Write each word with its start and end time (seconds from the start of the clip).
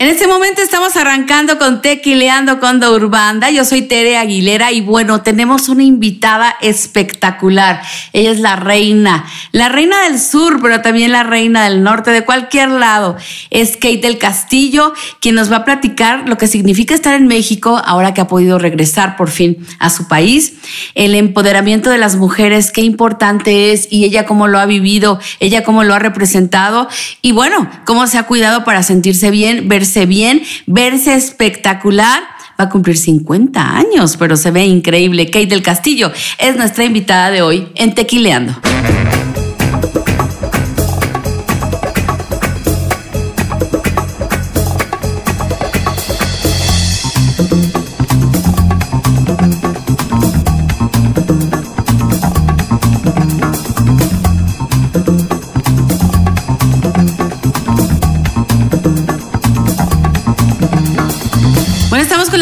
En 0.00 0.06
este 0.06 0.28
momento 0.28 0.62
estamos 0.62 0.96
arrancando 0.96 1.58
con 1.58 1.82
Tequileando 1.82 2.60
con 2.60 2.78
Da 2.78 2.92
Urbanda. 2.92 3.50
Yo 3.50 3.64
soy 3.64 3.82
Tere 3.82 4.16
Aguilera 4.16 4.70
y 4.70 4.80
bueno, 4.80 5.22
tenemos 5.22 5.68
una 5.68 5.82
invitada 5.82 6.54
espectacular. 6.60 7.82
Ella 8.12 8.30
es 8.30 8.38
la 8.38 8.54
reina, 8.54 9.24
la 9.50 9.68
reina 9.68 10.04
del 10.04 10.20
sur, 10.20 10.60
pero 10.62 10.82
también 10.82 11.10
la 11.10 11.24
reina 11.24 11.64
del 11.64 11.82
norte, 11.82 12.12
de 12.12 12.24
cualquier 12.24 12.68
lado. 12.68 13.16
Es 13.50 13.72
Kate 13.72 13.98
del 13.98 14.18
Castillo, 14.18 14.92
quien 15.20 15.34
nos 15.34 15.50
va 15.50 15.56
a 15.56 15.64
platicar 15.64 16.28
lo 16.28 16.38
que 16.38 16.46
significa 16.46 16.94
estar 16.94 17.16
en 17.16 17.26
México 17.26 17.82
ahora 17.84 18.14
que 18.14 18.20
ha 18.20 18.28
podido 18.28 18.60
regresar 18.60 19.16
por 19.16 19.30
fin 19.30 19.66
a 19.80 19.90
su 19.90 20.06
país, 20.06 20.52
el 20.94 21.16
empoderamiento 21.16 21.90
de 21.90 21.98
las 21.98 22.14
mujeres, 22.14 22.70
qué 22.70 22.82
importante 22.82 23.72
es 23.72 23.88
y 23.90 24.04
ella 24.04 24.26
cómo 24.26 24.46
lo 24.46 24.60
ha 24.60 24.66
vivido, 24.66 25.18
ella 25.40 25.64
cómo 25.64 25.82
lo 25.82 25.92
ha 25.92 25.98
representado 25.98 26.88
y 27.20 27.32
bueno, 27.32 27.68
cómo 27.84 28.06
se 28.06 28.16
ha 28.16 28.22
cuidado 28.22 28.62
para 28.62 28.84
sentirse 28.84 29.32
bien, 29.32 29.66
bien, 30.06 30.42
verse 30.66 31.14
espectacular. 31.14 32.22
Va 32.60 32.64
a 32.64 32.68
cumplir 32.68 32.96
50 32.96 33.76
años, 33.76 34.16
pero 34.16 34.36
se 34.36 34.50
ve 34.50 34.66
increíble. 34.66 35.26
Kate 35.26 35.46
del 35.46 35.62
Castillo 35.62 36.10
es 36.38 36.56
nuestra 36.56 36.84
invitada 36.84 37.30
de 37.30 37.42
hoy 37.42 37.68
en 37.76 37.94
Tequileando. 37.94 38.60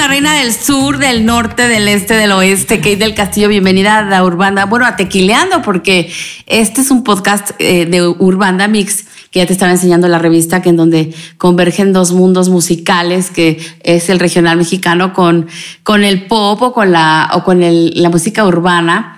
Reina 0.04 0.34
del 0.34 0.52
sur, 0.52 0.98
del 0.98 1.24
norte, 1.24 1.66
del 1.68 1.88
este, 1.88 2.14
del 2.14 2.30
oeste, 2.32 2.78
Kate 2.78 2.96
del 2.96 3.14
Castillo. 3.14 3.48
Bienvenida 3.48 3.98
a 3.98 4.02
la 4.02 4.22
Urbanda. 4.22 4.66
Bueno, 4.66 4.86
a 4.86 4.94
Tequileando, 4.94 5.62
porque 5.62 6.12
este 6.46 6.82
es 6.82 6.90
un 6.90 7.02
podcast 7.02 7.50
eh, 7.58 7.86
de 7.86 8.06
Urbanda 8.06 8.68
Mix 8.68 9.06
que 9.30 9.40
ya 9.40 9.46
te 9.46 9.52
estaba 9.52 9.72
enseñando 9.72 10.06
la 10.06 10.18
revista, 10.18 10.62
que 10.62 10.68
en 10.68 10.76
donde 10.76 11.14
convergen 11.38 11.92
dos 11.92 12.12
mundos 12.12 12.48
musicales, 12.48 13.30
que 13.30 13.58
es 13.82 14.08
el 14.08 14.20
regional 14.20 14.56
mexicano 14.58 15.12
con, 15.12 15.48
con 15.82 16.04
el 16.04 16.26
pop 16.26 16.62
o 16.62 16.72
con 16.72 16.92
la, 16.92 17.30
o 17.34 17.42
con 17.42 17.60
la 17.60 18.08
música 18.10 18.46
urbana, 18.46 19.15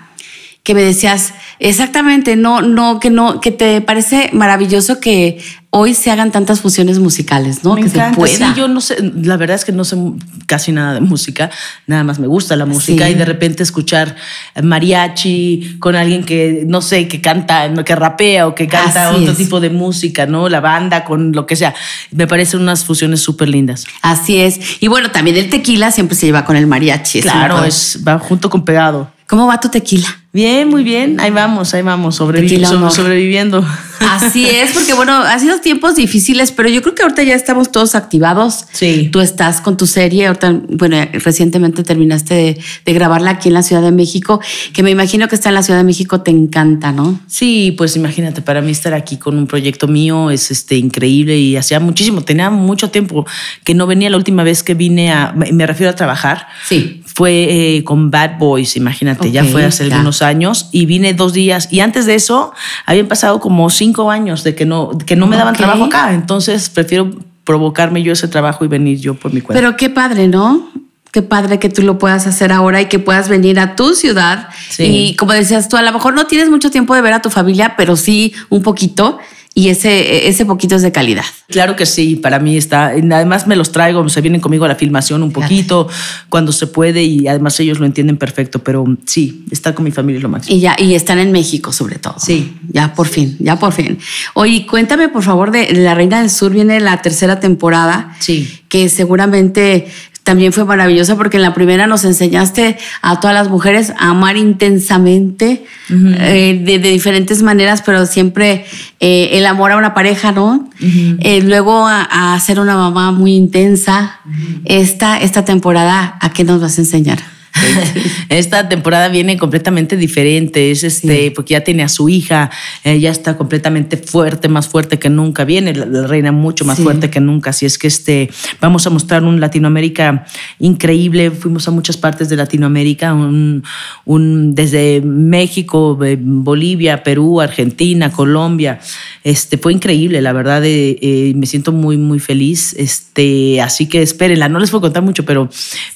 que 0.69 0.75
me 0.75 0.83
decías, 0.83 1.33
exactamente, 1.57 2.35
no, 2.35 2.61
no, 2.61 2.99
que 2.99 3.09
no, 3.09 3.41
que 3.41 3.49
te 3.49 3.81
parece 3.81 4.29
maravilloso 4.33 4.99
que 4.99 5.41
hoy 5.71 5.95
se 5.95 6.11
hagan 6.11 6.31
tantas 6.31 6.61
fusiones 6.61 6.99
musicales, 6.99 7.63
¿no? 7.63 7.73
Me 7.73 7.81
que 7.81 7.87
encanta. 7.87 8.27
Sí, 8.27 8.43
yo 8.55 8.67
no 8.67 8.79
sé, 8.79 8.97
la 9.19 9.35
verdad 9.35 9.55
es 9.55 9.65
que 9.65 9.71
no 9.71 9.83
sé 9.83 9.97
casi 10.45 10.71
nada 10.71 10.93
de 10.93 11.01
música, 11.01 11.49
nada 11.87 12.03
más 12.03 12.19
me 12.19 12.27
gusta 12.27 12.55
la 12.55 12.67
música 12.67 13.09
y 13.09 13.15
de 13.15 13.25
repente 13.25 13.63
escuchar 13.63 14.15
mariachi 14.61 15.77
con 15.79 15.95
alguien 15.95 16.23
que 16.23 16.65
no 16.67 16.83
sé, 16.83 17.07
que 17.07 17.19
canta, 17.19 17.73
que 17.83 17.95
rapea 17.95 18.45
o 18.45 18.53
que 18.53 18.67
canta 18.67 19.09
otro 19.09 19.33
tipo 19.33 19.59
de 19.59 19.71
música, 19.71 20.27
¿no? 20.27 20.49
La 20.49 20.59
banda 20.59 21.03
con 21.03 21.31
lo 21.31 21.47
que 21.47 21.55
sea. 21.55 21.73
Me 22.11 22.27
parecen 22.27 22.59
unas 22.59 22.85
fusiones 22.85 23.21
súper 23.21 23.49
lindas. 23.49 23.85
Así 24.03 24.39
es. 24.39 24.59
Y 24.81 24.87
bueno, 24.87 25.09
también 25.09 25.35
el 25.35 25.49
tequila 25.49 25.89
siempre 25.89 26.15
se 26.15 26.27
lleva 26.27 26.45
con 26.45 26.55
el 26.55 26.67
mariachi. 26.67 27.21
Claro, 27.21 27.63
es, 27.63 28.03
va 28.07 28.19
junto 28.19 28.51
con 28.51 28.63
pegado. 28.63 29.11
¿Cómo 29.25 29.47
va 29.47 29.59
tu 29.59 29.69
tequila? 29.69 30.18
Bien, 30.31 30.69
muy 30.69 30.83
bien. 30.83 31.19
Ahí 31.19 31.31
vamos, 31.31 31.73
ahí 31.73 31.81
vamos, 31.81 32.15
sobreviviendo. 32.15 33.65
Así 33.99 34.45
es, 34.45 34.71
porque 34.71 34.93
bueno, 34.93 35.13
ha 35.13 35.37
sido 35.39 35.59
tiempos 35.59 35.95
difíciles, 35.95 36.51
pero 36.51 36.69
yo 36.69 36.81
creo 36.81 36.95
que 36.95 37.03
ahorita 37.03 37.23
ya 37.23 37.35
estamos 37.35 37.71
todos 37.71 37.95
activados. 37.95 38.65
Sí. 38.71 39.09
Tú 39.11 39.19
estás 39.19 39.61
con 39.61 39.77
tu 39.77 39.87
serie, 39.87 40.27
ahorita, 40.27 40.61
bueno, 40.69 40.97
recientemente 41.13 41.83
terminaste 41.83 42.61
de, 42.85 42.93
grabarla 42.93 43.31
aquí 43.31 43.49
en 43.49 43.53
la 43.53 43.63
Ciudad 43.63 43.81
de 43.81 43.91
México, 43.91 44.41
que 44.73 44.83
me 44.83 44.89
imagino 44.89 45.27
que 45.27 45.35
está 45.35 45.49
en 45.49 45.55
la 45.55 45.63
Ciudad 45.63 45.79
de 45.79 45.83
México, 45.83 46.21
te 46.21 46.31
encanta, 46.31 46.91
¿no? 46.91 47.19
Sí, 47.27 47.73
pues 47.77 47.95
imagínate, 47.95 48.41
para 48.41 48.61
mí 48.61 48.71
estar 48.71 48.93
aquí 48.93 49.17
con 49.17 49.37
un 49.37 49.47
proyecto 49.47 49.87
mío 49.87 50.31
es 50.31 50.51
este 50.51 50.75
increíble 50.75 51.37
y 51.37 51.55
hacía 51.55 51.79
muchísimo, 51.79 52.21
tenía 52.21 52.49
mucho 52.49 52.89
tiempo 52.89 53.25
que 53.63 53.73
no 53.73 53.87
venía 53.87 54.09
la 54.09 54.17
última 54.17 54.43
vez 54.43 54.63
que 54.63 54.73
vine 54.73 55.11
a, 55.11 55.33
me 55.33 55.65
refiero 55.65 55.91
a 55.91 55.95
trabajar. 55.95 56.47
Sí. 56.67 57.03
Fue 57.05 57.77
eh, 57.77 57.83
con 57.83 58.11
Bad 58.11 58.37
Boys, 58.37 58.75
imagínate, 58.75 59.31
ya 59.31 59.43
fue 59.43 59.65
hace 59.65 59.83
algunos 59.83 60.21
años 60.21 60.69
y 60.71 60.85
vine 60.85 61.13
dos 61.13 61.33
días 61.33 61.67
y 61.71 61.81
antes 61.81 62.05
de 62.05 62.15
eso 62.15 62.53
habían 62.85 63.07
pasado 63.07 63.39
como 63.39 63.69
cinco 63.69 63.88
años 64.11 64.43
de 64.43 64.55
que 64.55 64.65
no, 64.65 64.91
que 65.05 65.15
no 65.15 65.27
me 65.27 65.37
daban 65.37 65.55
trabajo 65.55 65.85
acá. 65.85 66.13
Entonces 66.13 66.69
prefiero 66.69 67.11
provocarme 67.43 68.03
yo 68.03 68.13
ese 68.13 68.27
trabajo 68.27 68.63
y 68.65 68.67
venir 68.67 68.99
yo 68.99 69.15
por 69.15 69.33
mi 69.33 69.41
cuenta. 69.41 69.59
Pero 69.59 69.75
qué 69.75 69.89
padre, 69.89 70.27
¿no? 70.27 70.69
Qué 71.11 71.23
padre 71.23 71.57
que 71.57 71.69
tú 71.69 71.81
lo 71.81 71.97
puedas 71.97 72.27
hacer 72.27 72.51
ahora 72.51 72.81
y 72.81 72.85
que 72.85 72.99
puedas 72.99 73.29
venir 73.29 73.59
a 73.59 73.75
tu 73.75 73.95
ciudad. 73.95 74.49
Y 74.77 75.15
como 75.15 75.33
decías 75.33 75.67
tú, 75.67 75.75
a 75.75 75.81
lo 75.81 75.91
mejor 75.91 76.13
no 76.13 76.27
tienes 76.27 76.49
mucho 76.49 76.69
tiempo 76.69 76.93
de 76.93 77.01
ver 77.01 77.13
a 77.13 77.21
tu 77.21 77.31
familia, 77.31 77.73
pero 77.75 77.95
sí 77.95 78.33
un 78.49 78.61
poquito 78.61 79.17
y 79.53 79.69
ese, 79.69 80.27
ese 80.27 80.45
poquito 80.45 80.75
es 80.75 80.81
de 80.81 80.91
calidad. 80.91 81.25
Claro 81.47 81.75
que 81.75 81.85
sí, 81.85 82.15
para 82.15 82.39
mí 82.39 82.55
está. 82.55 82.87
Además 82.87 83.47
me 83.47 83.55
los 83.55 83.71
traigo, 83.71 84.07
se 84.07 84.21
vienen 84.21 84.39
conmigo 84.39 84.65
a 84.65 84.67
la 84.67 84.75
filmación 84.75 85.23
un 85.23 85.31
poquito 85.31 85.87
cuando 86.29 86.51
se 86.51 86.67
puede 86.67 87.03
y 87.03 87.27
además 87.27 87.59
ellos 87.59 87.79
lo 87.79 87.85
entienden 87.85 88.17
perfecto, 88.17 88.59
pero 88.59 88.85
sí, 89.05 89.45
estar 89.51 89.73
con 89.73 89.83
mi 89.85 89.91
familia 89.91 90.17
es 90.17 90.23
lo 90.23 90.29
máximo. 90.29 90.55
Y 90.55 90.61
ya, 90.61 90.75
y 90.77 90.93
están 90.93 91.19
en 91.19 91.31
México 91.31 91.73
sobre 91.73 91.97
todo. 91.97 92.15
Sí. 92.19 92.57
Ya 92.71 92.93
por 92.93 93.07
fin, 93.07 93.35
ya 93.39 93.57
por 93.57 93.73
fin. 93.73 93.99
Oye, 94.33 94.65
cuéntame 94.65 95.09
por 95.09 95.23
favor 95.23 95.51
de 95.51 95.73
La 95.73 95.95
Reina 95.95 96.21
del 96.21 96.29
Sur, 96.29 96.53
viene 96.53 96.79
la 96.79 97.01
tercera 97.01 97.39
temporada. 97.39 98.15
Sí. 98.19 98.47
Que 98.69 98.87
seguramente 98.87 99.87
también 100.29 100.53
fue 100.53 100.63
maravillosa 100.63 101.15
porque 101.15 101.37
en 101.37 101.41
la 101.41 101.55
primera 101.55 101.87
nos 101.87 102.05
enseñaste 102.05 102.77
a 103.01 103.19
todas 103.19 103.33
las 103.33 103.49
mujeres 103.49 103.93
a 103.97 104.11
amar 104.11 104.37
intensamente 104.37 105.65
eh, 105.89 106.61
de, 106.63 106.77
diferentes 106.77 107.41
maneras, 107.41 107.81
pero 107.83 108.05
siempre 108.05 108.63
eh, 108.99 109.29
el 109.31 109.47
amor 109.47 109.71
a 109.71 109.77
una 109.77 109.95
pareja, 109.95 110.31
¿no? 110.31 110.69
Eh, 110.79 111.41
luego 111.41 111.87
a, 111.87 112.35
a, 112.35 112.39
ser 112.41 112.59
una 112.59 112.75
mamá 112.75 113.11
muy 113.11 113.33
intensa. 113.33 114.19
esta, 114.65 115.19
esta 115.19 115.45
temporada, 115.45 116.19
¿a 116.21 116.29
qué 116.29 116.43
nos 116.43 116.61
vas 116.61 116.77
a 116.77 116.81
enseñar? 116.81 117.17
Esta 118.29 118.69
temporada 118.69 119.09
viene 119.09 119.37
completamente 119.37 119.97
diferente, 119.97 120.71
es 120.71 120.83
este, 120.83 121.31
porque 121.31 121.53
ya 121.53 121.61
tiene 121.61 121.83
a 121.83 121.89
su 121.89 122.09
hija, 122.09 122.49
ya 122.83 123.09
está 123.09 123.37
completamente 123.37 123.97
fuerte, 123.97 124.47
más 124.47 124.67
fuerte 124.67 124.99
que 124.99 125.09
nunca, 125.09 125.45
viene 125.45 125.73
la, 125.73 126.07
reina 126.07 126.31
mucho 126.31 126.65
más 126.65 126.79
fuerte 126.79 127.09
que 127.09 127.19
nunca, 127.19 127.49
así 127.51 127.65
es 127.65 127.77
que 127.77 127.87
este, 127.87 128.29
vamos 128.61 128.85
a 128.87 128.89
mostrar 128.89 129.23
un 129.23 129.39
Latinoamérica 129.39 130.25
increíble, 130.59 131.31
fuimos 131.31 131.67
a 131.67 131.71
muchas 131.71 131.97
partes 131.97 132.29
de 132.29 132.35
Latinoamérica, 132.35 133.13
un, 133.13 133.63
un, 134.05 134.55
desde 134.55 135.01
México, 135.01 135.97
eh, 136.03 136.17
Bolivia, 136.19 137.03
Perú, 137.03 137.41
Argentina, 137.41 138.11
Colombia, 138.11 138.79
este, 139.23 139.57
fue 139.57 139.73
increíble, 139.73 140.21
la 140.21 140.33
verdad, 140.33 140.63
eh, 140.65 140.97
eh, 141.01 141.33
me 141.35 141.45
siento 141.45 141.71
muy, 141.71 141.97
muy 141.97 142.19
feliz, 142.19 142.73
este, 142.77 143.61
así 143.61 143.87
que 143.87 144.01
espérenla, 144.01 144.49
no 144.49 144.59
les 144.59 144.71
puedo 144.71 144.81
contar 144.81 145.03
mucho, 145.03 145.25
pero, 145.25 145.49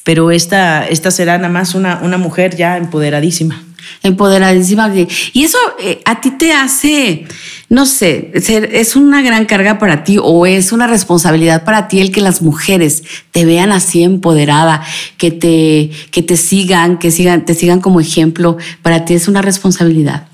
pero 0.04 0.32
esta, 0.32 0.88
esta 0.88 1.12
será 1.12 1.38
más 1.54 1.76
una, 1.76 2.00
una 2.04 2.18
mujer 2.18 2.56
ya 2.58 2.78
empoderadísima. 2.78 3.64
Empoderadísima. 4.02 4.92
Y 5.34 5.44
eso 5.44 5.58
eh, 5.80 6.02
a 6.06 6.20
ti 6.20 6.32
te 6.32 6.54
hace, 6.54 7.26
no 7.70 7.86
sé, 7.86 8.32
es 8.34 8.96
una 8.96 9.22
gran 9.22 9.46
carga 9.46 9.80
para 9.80 10.04
ti 10.04 10.18
o 10.22 10.46
es 10.46 10.72
una 10.72 10.88
responsabilidad 10.88 11.64
para 11.64 11.88
ti 11.88 12.02
el 12.02 12.12
que 12.12 12.22
las 12.22 12.42
mujeres 12.42 13.04
te 13.32 13.46
vean 13.46 13.72
así 13.72 14.04
empoderada, 14.04 14.84
que 15.18 15.32
te, 15.32 15.92
que 16.12 16.22
te 16.22 16.38
sigan, 16.38 16.98
que 16.98 17.12
sigan, 17.12 17.46
te 17.46 17.54
sigan 17.54 17.80
como 17.80 18.00
ejemplo. 18.00 18.58
Para 18.82 19.06
ti 19.06 19.14
es 19.14 19.28
una 19.28 19.42
responsabilidad. 19.42 20.28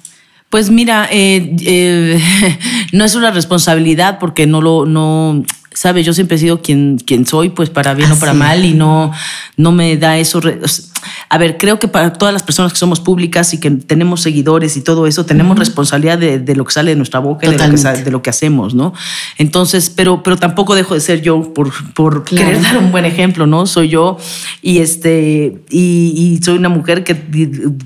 Pues 0.49 0.71
mira, 0.71 1.07
eh, 1.11 1.55
eh, 1.61 2.19
no 2.91 3.05
es 3.05 3.13
una 3.13 3.29
responsabilidad 3.29 4.17
porque 4.17 4.47
no 4.47 4.61
lo, 4.61 4.87
no, 4.87 5.43
sabes, 5.79 6.05
yo 6.05 6.13
siempre 6.13 6.35
he 6.35 6.39
sido 6.39 6.61
quien, 6.61 6.97
quien 6.97 7.25
soy, 7.25 7.49
pues 7.49 7.69
para 7.69 7.93
bien 7.93 8.11
o 8.11 8.19
para 8.19 8.33
mal, 8.33 8.65
y 8.65 8.73
no, 8.73 9.11
no 9.55 9.71
me 9.71 9.95
da 9.97 10.17
eso. 10.17 10.41
A 11.29 11.37
ver, 11.37 11.57
creo 11.57 11.79
que 11.79 11.87
para 11.87 12.13
todas 12.13 12.33
las 12.33 12.43
personas 12.43 12.73
que 12.73 12.79
somos 12.79 12.99
públicas 12.99 13.53
y 13.53 13.59
que 13.59 13.71
tenemos 13.71 14.21
seguidores 14.21 14.77
y 14.77 14.81
todo 14.81 15.07
eso, 15.07 15.25
tenemos 15.25 15.57
responsabilidad 15.57 16.17
de, 16.17 16.55
lo 16.55 16.65
que 16.65 16.73
sale 16.73 16.91
de 16.91 16.95
nuestra 16.95 17.19
boca 17.19 17.45
y 17.45 17.51
de 17.51 17.57
lo, 17.57 17.75
que, 17.75 18.03
de 18.03 18.11
lo, 18.11 18.21
que, 18.21 18.29
hacemos, 18.29 18.73
¿no? 18.73 18.93
Entonces, 19.37 19.89
pero, 19.89 20.23
pero 20.23 20.37
tampoco 20.37 20.75
dejo 20.75 20.93
de 20.93 20.99
ser 20.99 21.21
yo 21.21 21.53
por, 21.53 21.71
por 21.93 22.23
querer 22.23 22.61
dar 22.61 22.77
un 22.77 22.91
buen 22.91 23.05
ejemplo, 23.05 23.47
¿no? 23.47 23.65
Soy 23.65 23.89
yo 23.89 24.17
y, 24.61 24.79
este, 24.79 25.61
y, 25.69 26.39
soy 26.43 26.57
una 26.57 26.69
mujer 26.69 27.03
que, 27.03 27.15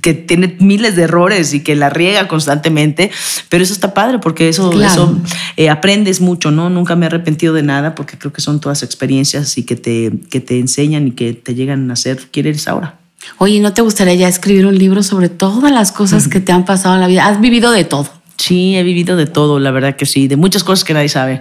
que, 0.02 0.14
tiene 0.14 0.56
miles 0.60 0.96
de 0.96 1.04
errores 1.04 1.54
y 1.54 1.62
que 1.62 1.76
la 1.76 1.90
riega 1.90 2.28
constantemente, 2.28 3.12
pero 3.50 3.64
eso 3.64 3.74
está 3.74 3.94
padre 3.94 4.20
porque 4.20 4.50
eso, 4.50 4.72
eso 4.82 5.18
eh, 5.58 5.70
aprendes 5.70 6.22
mucho, 6.22 6.52
¿no? 6.52 6.70
Nunca 6.70 6.96
me 6.96 7.06
he 7.06 7.08
arrepentido 7.08 7.54
de 7.54 7.64
nada 7.64 7.96
porque 7.96 8.18
creo 8.18 8.32
que 8.32 8.42
son 8.42 8.60
todas 8.60 8.84
experiencias 8.84 9.58
y 9.58 9.64
que 9.64 9.76
te, 9.76 10.12
que 10.30 10.40
te 10.40 10.60
enseñan 10.60 11.08
y 11.08 11.12
que 11.12 11.34
te 11.34 11.56
llegan 11.56 11.90
a 11.92 11.96
ser 11.96 12.28
quién 12.32 12.48
eres 12.48 12.68
ahora. 12.68 13.03
Oye, 13.38 13.60
¿no 13.60 13.74
te 13.74 13.82
gustaría 13.82 14.14
ya 14.16 14.28
escribir 14.28 14.66
un 14.66 14.78
libro 14.78 15.04
sobre 15.04 15.30
todas 15.30 15.72
las 15.72 15.92
cosas 15.92 16.28
que 16.28 16.40
te 16.40 16.52
han 16.52 16.66
pasado 16.66 16.96
en 16.96 17.02
la 17.02 17.08
vida? 17.08 17.28
Has 17.28 17.40
vivido 17.42 17.72
de 17.72 17.84
todo. 17.84 18.08
Sí, 18.38 18.76
he 18.76 18.84
vivido 18.84 19.16
de 19.16 19.26
todo, 19.26 19.60
la 19.60 19.72
verdad 19.72 19.96
que 19.96 20.06
sí, 20.06 20.28
de 20.28 20.36
muchas 20.38 20.64
cosas 20.64 20.84
que 20.84 20.94
nadie 20.94 21.08
sabe. 21.08 21.40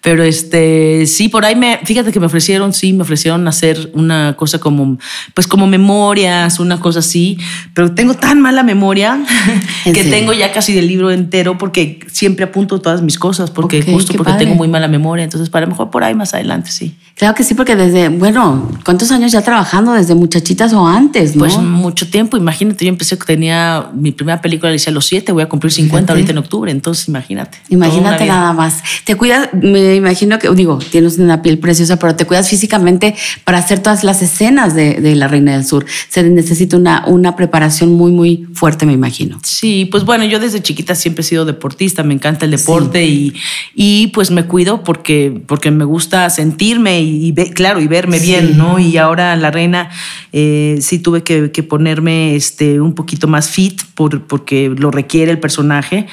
Pero 0.00 0.24
este, 0.24 1.06
sí, 1.06 1.28
por 1.28 1.44
ahí 1.44 1.54
me, 1.54 1.78
fíjate 1.84 2.12
que 2.12 2.18
me 2.20 2.26
ofrecieron, 2.26 2.72
sí, 2.72 2.92
me 2.92 3.02
ofrecieron 3.02 3.46
hacer 3.46 3.90
una 3.94 4.34
cosa 4.36 4.58
como, 4.58 4.98
pues 5.34 5.46
como 5.46 5.66
memorias, 5.66 6.58
una 6.58 6.80
cosa 6.80 6.98
así, 6.98 7.38
pero 7.74 7.92
tengo 7.92 8.14
tan 8.14 8.40
mala 8.40 8.64
memoria 8.64 9.24
que 9.84 10.04
tengo 10.04 10.32
ya 10.32 10.52
casi 10.52 10.74
del 10.74 10.88
libro 10.88 11.10
entero 11.10 11.56
porque 11.56 12.00
siempre 12.10 12.44
apunto 12.44 12.80
todas 12.80 13.02
mis 13.02 13.18
cosas, 13.18 13.50
porque 13.50 13.82
justo 13.82 14.12
porque 14.14 14.32
tengo 14.32 14.54
muy 14.56 14.68
mala 14.68 14.88
memoria, 14.88 15.24
entonces 15.24 15.48
para 15.48 15.66
lo 15.66 15.70
mejor 15.70 15.90
por 15.90 16.02
ahí 16.02 16.14
más 16.14 16.34
adelante, 16.34 16.70
sí. 16.70 16.96
Claro 17.14 17.34
que 17.34 17.44
sí, 17.44 17.54
porque 17.54 17.76
desde, 17.76 18.08
bueno, 18.08 18.68
¿cuántos 18.84 19.12
años 19.12 19.30
ya 19.30 19.42
trabajando? 19.42 19.92
Desde 19.92 20.14
muchachitas 20.14 20.72
o 20.72 20.86
antes, 20.86 21.36
¿no? 21.36 21.44
Pues 21.44 21.56
mucho 21.58 22.08
tiempo, 22.10 22.36
imagínate, 22.36 22.84
yo 22.84 22.88
empecé, 22.88 23.16
tenía 23.16 23.90
mi 23.94 24.12
primera 24.12 24.40
película, 24.40 24.70
le 24.70 24.76
hice 24.76 24.90
a 24.90 24.92
los 24.92 25.06
siete, 25.06 25.30
voy 25.30 25.42
a 25.42 25.48
cumplir 25.48 25.72
50 25.72 26.12
ahorita 26.12 26.31
en 26.32 26.38
octubre, 26.38 26.70
entonces 26.70 27.08
imagínate. 27.08 27.58
Imagínate 27.68 28.26
nada 28.26 28.52
más. 28.52 28.82
Te 29.04 29.14
cuidas, 29.14 29.50
me 29.52 29.94
imagino 29.94 30.38
que, 30.38 30.50
digo, 30.50 30.78
tienes 30.78 31.18
una 31.18 31.42
piel 31.42 31.58
preciosa, 31.58 31.98
pero 31.98 32.16
te 32.16 32.24
cuidas 32.24 32.48
físicamente 32.48 33.14
para 33.44 33.58
hacer 33.58 33.80
todas 33.80 34.04
las 34.04 34.22
escenas 34.22 34.74
de, 34.74 35.14
La 35.14 35.28
Reina 35.28 35.52
del 35.52 35.64
Sur. 35.64 35.86
Se 36.08 36.22
necesita 36.22 36.76
una, 36.76 37.04
una 37.06 37.36
preparación 37.36 37.92
muy, 37.92 38.12
muy 38.12 38.46
fuerte, 38.54 38.86
me 38.86 38.92
imagino. 38.92 39.40
Sí, 39.44 39.86
pues 39.90 40.04
bueno, 40.04 40.24
yo 40.24 40.38
desde 40.38 40.62
chiquita 40.62 40.94
siempre 40.94 41.22
he 41.22 41.24
sido 41.24 41.44
deportista, 41.44 42.02
me 42.02 42.14
encanta 42.14 42.44
el 42.44 42.50
deporte 42.50 43.04
y, 43.04 43.34
y 43.74 44.08
pues 44.08 44.30
me 44.30 44.44
cuido 44.44 44.82
porque, 44.82 45.42
porque 45.46 45.70
me 45.70 45.84
gusta 45.84 46.28
sentirme 46.30 47.00
y, 47.00 47.32
claro, 47.54 47.80
y 47.80 47.88
verme 47.88 48.18
bien, 48.18 48.58
¿no? 48.58 48.78
Y 48.78 48.96
ahora 48.98 49.34
La 49.36 49.50
Reina 49.50 49.90
eh, 50.32 50.78
sí 50.80 50.98
tuve 50.98 51.22
que, 51.22 51.50
que, 51.52 51.62
ponerme 51.62 52.36
este, 52.36 52.80
un 52.80 52.94
poquito 52.94 53.28
más 53.28 53.48
fit 53.48 53.80
por, 53.94 54.26
porque 54.26 54.72
lo 54.76 54.90
requiere 54.90 55.30
el 55.30 55.38
personaje. 55.38 56.06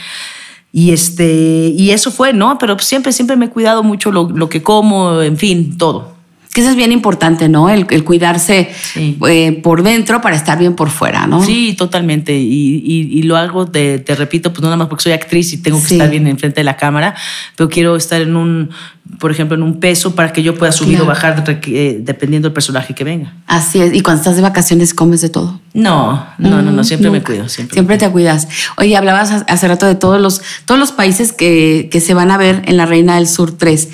Y, 0.72 0.92
este, 0.92 1.74
y 1.76 1.92
eso 1.92 2.12
fue, 2.12 2.32
¿no? 2.32 2.58
Pero 2.60 2.78
siempre, 2.80 3.12
siempre 3.12 3.36
me 3.36 3.46
he 3.46 3.50
cuidado 3.50 3.84
mucho 3.84 4.12
lo, 4.12 4.30
lo 4.30 4.50
que 4.50 4.62
como, 4.62 5.22
en 5.22 5.38
fin, 5.38 5.78
todo. 5.78 6.19
Que 6.52 6.62
eso 6.62 6.72
es 6.72 6.76
bien 6.76 6.92
importante, 6.92 7.48
¿no? 7.48 7.70
El, 7.70 7.86
cuidarse 8.04 8.72
eh, 8.96 9.60
por 9.62 9.84
dentro 9.84 10.20
para 10.20 10.36
estar 10.36 10.58
bien 10.58 10.76
por 10.76 10.90
fuera, 10.90 11.28
¿no? 11.28 11.44
Sí, 11.44 11.76
totalmente. 11.78 12.36
Y, 12.36 12.82
y, 12.84 13.22
lo 13.22 13.38
hago, 13.38 13.68
te, 13.68 14.00
te, 14.00 14.16
repito, 14.16 14.52
pues 14.52 14.62
no 14.62 14.68
nada 14.68 14.78
más 14.78 14.88
porque 14.88 15.04
soy 15.04 15.12
actriz 15.12 15.54
y 15.54 15.58
tengo 15.58 15.78
que 15.78 15.94
estar 15.94 16.10
bien 16.10 16.26
enfrente 16.26 16.62
de 16.62 16.64
la 16.64 16.76
cámara, 16.76 17.14
pero 17.56 17.70
quiero 17.70 17.96
estar 17.96 18.20
en 18.20 18.36
un, 18.36 18.72
por 19.20 19.32
ejemplo, 19.32 19.56
en 19.56 19.64
un 19.64 19.80
peso 19.80 20.16
para 20.16 20.34
que 20.34 20.42
yo 20.42 20.56
pueda 20.56 20.72
subir 20.72 21.02
o 21.02 21.06
bajar 21.06 21.44
eh, 21.68 22.00
dependiendo 22.02 22.48
del 22.48 22.54
personaje 22.54 22.96
que 22.96 23.04
venga. 23.04 23.34
Así 23.46 23.80
es. 23.80 23.94
¿Y 23.94 24.02
cuando 24.02 24.22
estás 24.22 24.36
de 24.36 24.42
vacaciones 24.42 24.94
comes 24.94 25.22
de 25.22 25.30
todo? 25.30 25.60
No, 25.74 26.26
no, 26.38 26.62
no, 26.64 26.72
no. 26.72 26.84
Siempre 26.84 27.12
me 27.12 27.22
cuido. 27.22 27.50
Siempre, 27.50 27.74
siempre 27.74 27.98
te 27.98 28.10
cuidas. 28.10 28.48
Oye, 28.78 28.96
hablabas 28.96 29.44
hace 29.48 29.68
rato 29.68 29.86
de 29.86 29.96
todos 29.96 30.22
los, 30.22 30.42
todos 30.66 30.80
los 30.80 30.92
países 30.92 31.34
que, 31.34 31.90
que 31.92 32.02
se 32.02 32.14
van 32.14 32.32
a 32.32 32.38
ver 32.38 32.62
en 32.66 32.78
la 32.78 32.86
Reina 32.86 33.16
del 33.16 33.28
Sur 33.28 33.58
3. 33.58 33.90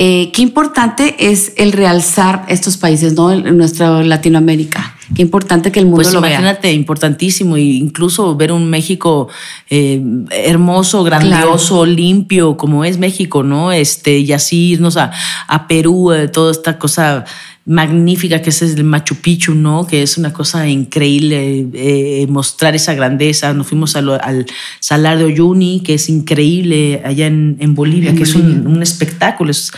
Eh, 0.00 0.30
qué 0.32 0.42
importante 0.42 1.16
es 1.18 1.54
el 1.56 1.72
realzar 1.72 2.44
estos 2.46 2.76
países, 2.76 3.14
¿no? 3.14 3.32
En 3.32 3.56
nuestra 3.56 4.00
Latinoamérica. 4.04 4.94
Qué 5.12 5.22
importante 5.22 5.72
que 5.72 5.80
el 5.80 5.86
mundo 5.86 6.02
pues 6.02 6.12
lo 6.12 6.20
imagínate, 6.20 6.72
importantísimo, 6.72 7.56
e 7.56 7.62
incluso 7.62 8.36
ver 8.36 8.52
un 8.52 8.70
México 8.70 9.28
eh, 9.68 10.00
hermoso, 10.30 11.02
grandioso, 11.02 11.84
limpio, 11.84 12.56
como 12.56 12.84
es 12.84 12.98
México, 12.98 13.42
¿no? 13.42 13.72
Este, 13.72 14.18
y 14.18 14.32
así 14.32 14.70
irnos 14.70 14.96
a, 14.96 15.10
a 15.48 15.66
Perú, 15.66 16.12
eh, 16.12 16.28
toda 16.28 16.52
esta 16.52 16.78
cosa 16.78 17.24
magnífica 17.68 18.40
que 18.40 18.48
es 18.48 18.62
el 18.62 18.82
Machu 18.82 19.16
Picchu, 19.16 19.54
¿no? 19.54 19.86
Que 19.86 20.02
es 20.02 20.16
una 20.16 20.32
cosa 20.32 20.66
increíble 20.66 21.66
eh, 21.74 22.26
mostrar 22.28 22.74
esa 22.74 22.94
grandeza. 22.94 23.52
Nos 23.52 23.66
fuimos 23.66 23.94
al 23.94 24.46
Salar 24.80 25.18
de 25.18 25.26
Uyuni, 25.26 25.82
que 25.84 25.94
es 25.94 26.08
increíble 26.08 27.02
allá 27.04 27.26
en, 27.26 27.74
Bolivia, 27.74 28.14
que 28.14 28.22
es 28.22 28.34
un, 28.34 28.66
un 28.66 28.82
espectáculo. 28.82 29.50
Es, 29.50 29.70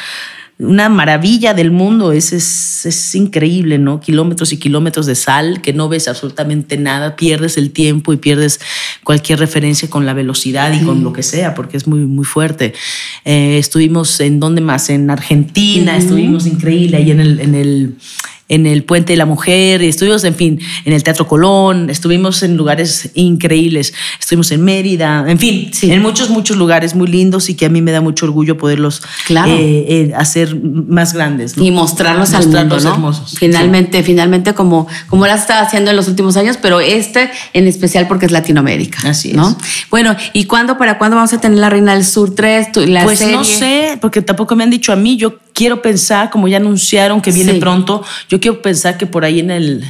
una 0.61 0.91
maravilla 0.91 1.55
del 1.55 1.71
mundo, 1.71 2.13
es, 2.13 2.33
es, 2.35 3.15
increíble, 3.15 3.79
¿no? 3.79 3.99
Kilómetros 3.99 4.53
y 4.53 4.59
kilómetros 4.59 5.07
de 5.07 5.15
sal, 5.15 5.63
que 5.63 5.73
no 5.73 5.89
ves 5.89 6.07
absolutamente 6.07 6.77
nada, 6.77 7.17
pierdes 7.17 7.57
el 7.57 7.71
tiempo 7.71 8.13
y 8.13 8.19
pierdes 8.19 8.61
cualquier 9.05 9.39
referencia 9.39 9.89
con 9.89 10.07
la 10.07 10.15
velocidad 10.15 10.73
y 10.73 10.85
con 10.85 11.03
lo 11.03 11.13
que 11.13 11.23
sea, 11.23 11.55
porque 11.55 11.77
es 11.77 11.87
muy, 11.87 12.01
muy 12.01 12.25
fuerte. 12.25 12.75
Eh, 13.25 13.59
estuvimos 13.59 14.21
en 14.21 14.41
dónde 14.41 14.61
más, 14.61 14.91
en 14.91 15.11
Argentina, 15.11 15.97
estuvimos 15.97 16.47
increíble 16.47 16.99
ahí 16.99 17.11
en 17.11 17.21
el, 17.21 17.41
en 17.41 17.55
el 17.55 17.95
en 18.51 18.67
el 18.67 18.85
Puente 18.85 19.15
de 19.15 19.17
la 19.17 19.25
Mujer, 19.25 19.81
estuvimos, 19.81 20.25
en 20.25 20.35
fin, 20.35 20.61
en 20.85 20.93
el 20.93 21.03
Teatro 21.03 21.27
Colón, 21.27 21.89
estuvimos 21.89 22.43
en 22.43 22.57
lugares 22.57 23.11
increíbles, 23.15 23.95
estuvimos 24.19 24.51
en 24.51 24.63
Mérida, 24.63 25.25
en 25.27 25.39
fin, 25.39 25.71
en 25.83 26.03
muchos, 26.03 26.29
muchos 26.29 26.59
lugares 26.59 26.95
muy 26.95 27.07
lindos 27.07 27.49
y 27.49 27.55
que 27.55 27.67
a 27.67 27.69
mí 27.71 27.81
me 27.81 27.93
da 27.93 28.03
mucho 28.03 28.27
orgullo 28.27 28.59
poderlos 28.59 29.03
eh, 29.31 29.87
eh, 29.89 30.13
hacer 30.17 30.55
más 30.55 31.15
grandes. 31.15 31.57
Y 31.57 31.71
mostrarlos, 31.71 32.35
al 32.35 32.49
mundo, 32.49 32.77
hermosos. 32.77 33.37
Finalmente, 33.39 34.03
finalmente 34.03 34.53
como, 34.53 34.87
como 35.07 35.27
la 35.27 35.35
está 35.35 35.61
haciendo 35.61 35.91
en 35.91 35.97
los 35.97 36.09
últimos 36.09 36.37
años, 36.37 36.59
pero 36.61 36.81
este 36.81 37.31
en 37.55 37.67
especial 37.67 38.09
porque 38.09 38.27
es 38.27 38.33
Latinoamérica. 38.33 39.09
Así 39.09 39.31
¿no? 39.33 39.57
Bueno, 39.91 40.17
¿y 40.33 40.45
cuándo, 40.45 40.77
para 40.77 40.99
cuándo 40.99 41.17
vamos 41.17 41.33
a 41.33 41.41
tener 41.41 41.59
la 41.59 41.71
Reina 41.71 41.95
del 41.95 42.05
Sur 42.05 42.35
3? 42.35 42.69
La 42.89 43.05
pues 43.05 43.25
no 43.27 43.45
sé, 43.45 43.99
porque 44.01 44.23
tampoco 44.23 44.57
me 44.57 44.65
han 44.65 44.71
dicho 44.71 44.93
a 44.93 44.97
mí, 44.97 45.17
yo 45.17 45.39
quiero 45.61 45.83
pensar, 45.83 46.31
como 46.31 46.49
ya 46.49 46.57
anunciaron 46.57 47.21
que 47.21 47.33
viene 47.33 47.53
pronto, 47.57 48.03
yo 48.31 48.41
quiero 48.41 48.63
pensar 48.63 48.97
que 48.97 49.05
por 49.05 49.27
ahí 49.27 49.41
en 49.41 49.51
el, 49.51 49.85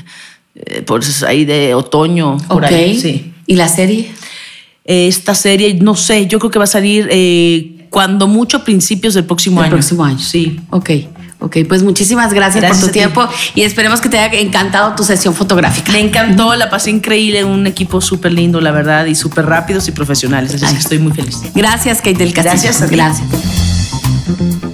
eh, 0.57 0.83
por 0.83 1.01
ahí 1.29 1.45
de 1.45 1.75
otoño, 1.75 2.39
por 2.49 2.65
ahí. 2.65 2.99
Sí. 3.01 3.33
¿Y 3.47 3.55
la 3.55 3.69
serie? 3.69 4.11
esta 4.85 5.37
serie, 5.37 5.75
no 5.75 5.95
sé, 5.95 6.27
yo 6.27 6.41
creo 6.41 6.51
que 6.51 6.59
va 6.59 6.65
a 6.65 6.75
salir 6.79 7.07
eh, 7.13 7.87
cuando 7.91 8.27
mucho 8.27 8.57
a 8.57 8.65
principios 8.65 9.15
del 9.15 9.25
próximo 9.25 9.61
año. 9.61 9.71
próximo 9.71 10.05
año. 10.05 10.19
Sí. 10.19 10.59
Ok. 10.71 10.91
Ok, 11.39 11.59
pues 11.69 11.85
muchísimas 11.85 12.35
gracias, 12.35 12.65
por 12.65 12.81
tu 12.81 12.89
tiempo 12.89 13.27
y 13.55 13.63
esperemos 13.63 14.01
que 14.01 14.09
te 14.09 14.19
haya 14.19 14.41
encantado 14.41 14.97
tu 14.97 15.05
sesión 15.05 15.33
fotográfica. 15.33 15.93
Me 15.93 16.01
encantó, 16.01 16.57
la 16.57 16.69
pasé 16.69 16.91
increíble, 16.91 17.45
un 17.45 17.69
equipo 17.69 18.01
súper 18.01 18.33
lindo, 18.33 18.61
la 18.61 18.73
verdad, 18.73 19.07
y 19.07 19.15
súper 19.15 19.47
rápidos 19.47 19.87
y 19.87 19.93
profesionales. 19.93 20.61
Así 20.61 20.75
que 20.75 20.81
estoy 20.81 20.99
muy 20.99 21.13
feliz. 21.13 21.39
Gracias, 21.55 21.99
Kate 21.99 22.15
del 22.15 22.33
Castillo. 22.33 22.73
Gracias. 22.73 22.91
Gracias. 22.91 24.70